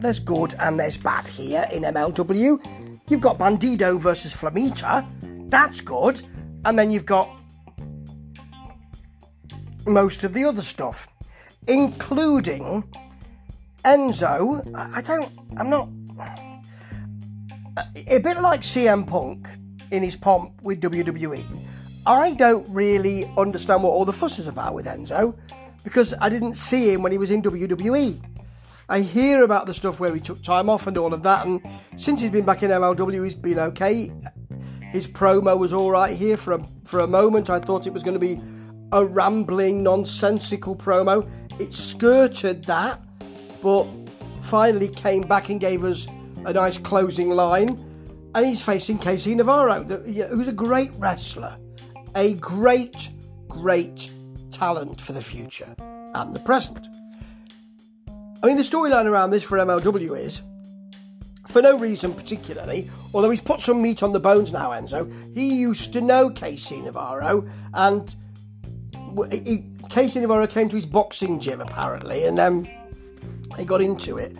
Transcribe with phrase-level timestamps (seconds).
[0.00, 3.00] there's good and there's bad here in MLW.
[3.08, 5.06] You've got Bandido versus Flamita.
[5.50, 6.22] That's good.
[6.64, 7.28] And then you've got
[9.86, 11.08] most of the other stuff,
[11.66, 12.84] including
[13.84, 14.62] Enzo.
[14.74, 15.88] I don't, I'm not.
[17.94, 19.48] A bit like CM Punk
[19.90, 21.44] in his pomp with WWE.
[22.06, 25.36] I don't really understand what all the fuss is about with Enzo
[25.84, 28.37] because I didn't see him when he was in WWE.
[28.88, 31.60] I hear about the stuff where he took time off and all of that, and
[31.96, 34.10] since he's been back in MLW, he's been okay.
[34.92, 37.50] His promo was all right here for a for a moment.
[37.50, 38.40] I thought it was going to be
[38.92, 41.28] a rambling, nonsensical promo.
[41.60, 43.02] It skirted that,
[43.62, 43.86] but
[44.42, 46.06] finally came back and gave us
[46.46, 47.84] a nice closing line.
[48.34, 51.58] And he's facing KC Navarro, who's a great wrestler,
[52.14, 53.10] a great,
[53.48, 54.10] great
[54.50, 56.86] talent for the future and the present.
[58.42, 60.42] I mean, the storyline around this for MLW is,
[61.48, 65.54] for no reason particularly, although he's put some meat on the bones now, Enzo, he
[65.54, 68.14] used to know KC Navarro, and
[69.32, 72.70] he, KC Navarro came to his boxing gym apparently, and then
[73.56, 74.36] they got into it.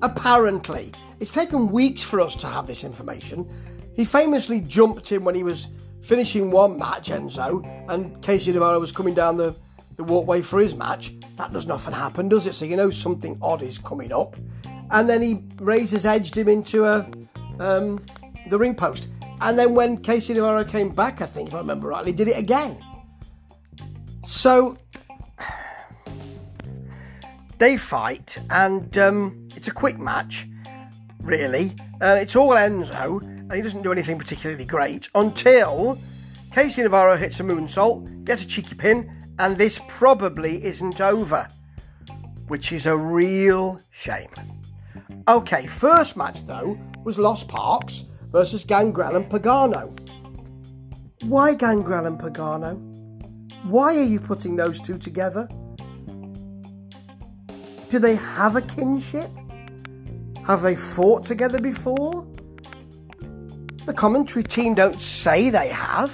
[0.00, 3.46] Apparently, it's taken weeks for us to have this information.
[3.94, 5.68] He famously jumped in when he was
[6.00, 9.54] finishing one match, Enzo, and KC Navarro was coming down the,
[10.06, 11.14] the walkway for his match.
[11.36, 12.54] That doesn't often happen, does it?
[12.54, 14.36] So you know something odd is coming up.
[14.90, 17.08] And then he Razor's edged him into a
[17.58, 18.04] um,
[18.48, 19.08] the ring post.
[19.40, 22.38] And then when KC Navarro came back, I think if I remember rightly, did it
[22.38, 22.78] again.
[24.24, 24.78] So
[27.58, 30.46] they fight, and um, it's a quick match
[31.20, 31.74] really.
[32.00, 35.98] Uh, it's all Enzo, and he doesn't do anything particularly great until
[36.52, 41.48] KC Navarro hits a moonsault, gets a cheeky pin, and this probably isn't over,
[42.48, 44.30] which is a real shame.
[45.28, 49.98] Okay, first match though was Los Parks versus Gangrel and Pagano.
[51.24, 52.76] Why Gangrel and Pagano?
[53.64, 55.48] Why are you putting those two together?
[57.88, 59.30] Do they have a kinship?
[60.46, 62.26] Have they fought together before?
[63.86, 66.10] The commentary team don't say they have.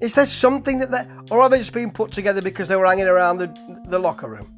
[0.00, 2.86] Is there something that they or are they just being put together because they were
[2.86, 4.50] hanging around the, the locker room?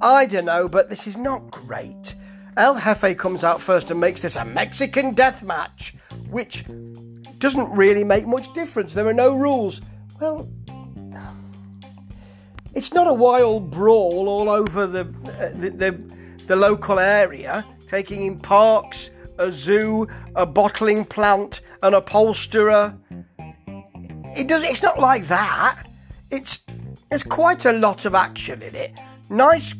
[0.00, 2.14] I don't know, but this is not great.
[2.56, 5.94] El Jefe comes out first and makes this a Mexican death match,
[6.28, 6.64] which
[7.38, 8.92] doesn't really make much difference.
[8.92, 9.80] There are no rules.
[10.20, 10.48] Well,
[12.74, 18.26] it's not a wild brawl all over the, uh, the, the, the local area taking
[18.26, 22.94] in parks, a zoo, a bottling plant, an upholsterer.
[24.38, 24.62] It does.
[24.62, 25.82] It's not like that.
[26.30, 26.60] It's
[27.08, 28.94] there's quite a lot of action in it.
[29.28, 29.74] Nice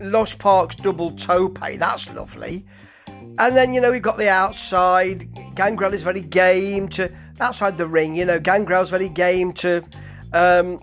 [0.00, 1.58] Los Parks double tope.
[1.60, 2.64] That's lovely.
[3.06, 5.28] And then you know we've got the outside.
[5.54, 8.14] Gangrel is very game to outside the ring.
[8.14, 9.84] You know Gangrel's very game to
[10.32, 10.82] um,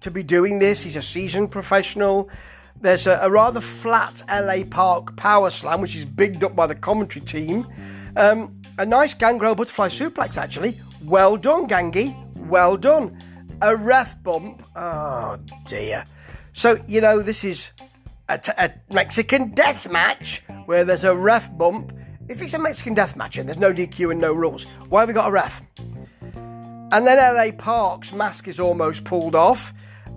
[0.00, 0.82] to be doing this.
[0.82, 2.28] He's a seasoned professional.
[2.80, 6.74] There's a, a, rather flat LA Park power slam, which is bigged up by the
[6.74, 7.68] commentary team.
[8.16, 10.80] Um, a nice gangrel butterfly suplex, actually.
[11.04, 12.23] Well done, Gangi.
[12.46, 13.18] Well done.
[13.60, 14.66] A ref bump.
[14.76, 16.04] Oh, dear.
[16.52, 17.70] So, you know, this is
[18.28, 21.92] a, t- a Mexican death match where there's a ref bump.
[22.28, 25.08] If it's a Mexican death match and there's no DQ and no rules, why have
[25.08, 25.62] we got a ref?
[26.94, 29.74] And then LA Park's mask is almost pulled off,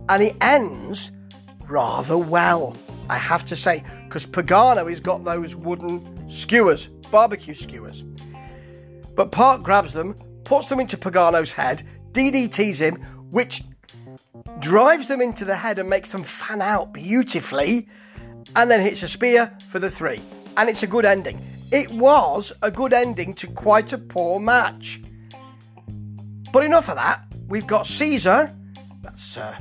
[0.09, 1.11] and it ends
[1.67, 2.75] rather well,
[3.09, 8.03] I have to say, because Pagano has got those wooden skewers, barbecue skewers.
[9.15, 10.13] But Park grabs them,
[10.43, 11.83] puts them into Pagano's head,
[12.17, 12.95] DDTs him,
[13.29, 13.61] which
[14.59, 17.87] drives them into the head and makes them fan out beautifully,
[18.55, 20.19] and then hits a spear for the three.
[20.55, 21.39] And it's a good ending.
[21.71, 24.99] It was a good ending to quite a poor match.
[26.51, 27.23] But enough of that.
[27.47, 28.51] We've got Caesar,
[29.01, 29.55] that's uh,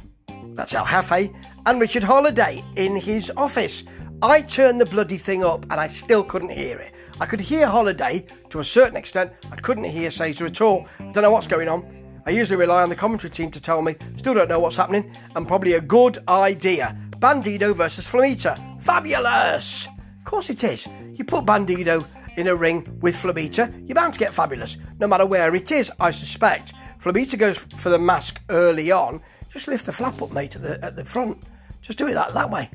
[0.55, 1.31] that's El Jefe,
[1.67, 3.85] and Richard Holliday in his office.
[4.23, 6.93] I turned the bloody thing up and I still couldn't hear it.
[7.21, 10.87] I could hear Holliday to a certain extent, I couldn't hear Caesar at all.
[10.99, 11.96] I don't know what's going on.
[12.27, 15.13] I usually rely on the commentary team to tell me, still don't know what's happening,
[15.37, 16.97] and probably a good idea.
[17.13, 18.83] Bandido versus Flamita.
[18.83, 19.87] Fabulous!
[20.19, 20.89] Of course it is.
[21.13, 22.05] You put Bandido
[22.37, 25.91] in a ring with Flamita, you're bound to get fabulous, no matter where it is,
[26.01, 26.73] I suspect.
[27.01, 29.23] Flamita goes for the mask early on.
[29.53, 31.39] Just lift the flap up, mate, at the, at the front.
[31.81, 32.69] Just do it that, that way.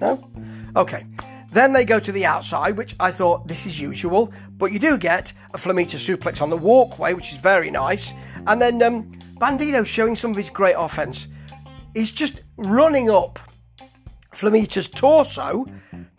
[0.00, 0.28] No?
[0.74, 1.06] Okay.
[1.52, 4.96] Then they go to the outside, which I thought this is usual, but you do
[4.96, 8.12] get a Flamita suplex on the walkway, which is very nice.
[8.46, 11.26] And then um, Bandido showing some of his great offense.
[11.94, 13.38] He's just running up
[14.32, 15.66] Flamita's torso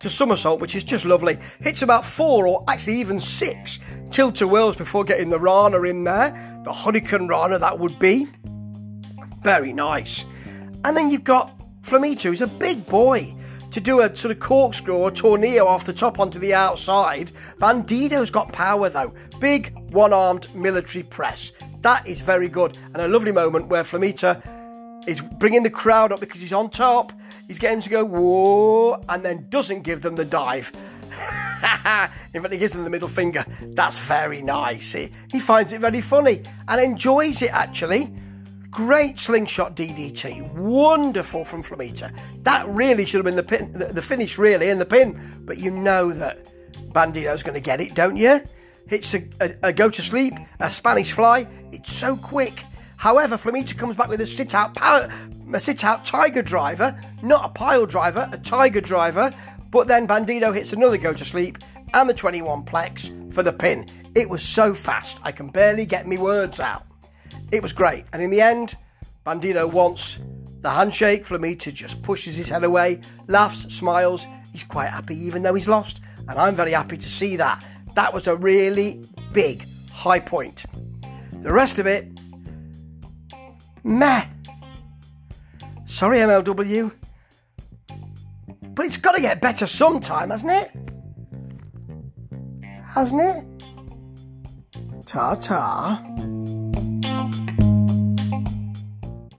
[0.00, 1.38] to somersault, which is just lovely.
[1.60, 3.78] Hits about four or actually even six
[4.10, 6.60] tilt to whirls before getting the Rana in there.
[6.64, 8.28] The Hurricane Rana, that would be.
[9.42, 10.26] Very nice.
[10.84, 13.34] And then you've got Flamita, who's a big boy.
[13.72, 17.32] To do a sort of corkscrew or tornado off the top onto the outside.
[17.58, 19.14] Bandido's got power though.
[19.40, 21.52] Big one armed military press.
[21.80, 22.76] That is very good.
[22.92, 24.42] And a lovely moment where Flamita
[25.06, 27.12] is bringing the crowd up because he's on top.
[27.48, 30.70] He's getting to go, whoa, and then doesn't give them the dive.
[32.34, 33.44] In fact, he gives them the middle finger.
[33.60, 34.92] That's very nice.
[34.92, 38.12] He, he finds it very funny and enjoys it actually.
[38.72, 42.10] Great slingshot DDT, wonderful from Flamita.
[42.42, 45.42] That really should have been the pin, the, the finish, really, in the pin.
[45.44, 46.46] But you know that
[46.90, 48.40] Bandido's going to get it, don't you?
[48.86, 51.46] Hits a, a, a, go to sleep, a Spanish fly.
[51.70, 52.64] It's so quick.
[52.96, 55.12] However, Flamita comes back with a sit out power,
[55.52, 59.30] a sit out tiger driver, not a pile driver, a tiger driver.
[59.70, 61.58] But then Bandido hits another go to sleep
[61.92, 63.86] and the 21 plex for the pin.
[64.14, 66.86] It was so fast, I can barely get me words out.
[67.52, 68.06] It was great.
[68.12, 68.76] And in the end,
[69.26, 70.18] Bandido wants
[70.62, 71.26] the handshake.
[71.26, 74.26] Flamita just pushes his head away, laughs, smiles.
[74.52, 76.00] He's quite happy even though he's lost.
[76.28, 77.62] And I'm very happy to see that.
[77.94, 80.64] That was a really big high point.
[81.42, 82.08] The rest of it,
[83.84, 84.26] meh.
[85.84, 86.90] Sorry, MLW.
[88.74, 90.70] But it's got to get better sometime, hasn't it?
[92.86, 93.44] Hasn't it?
[95.04, 96.02] Ta ta.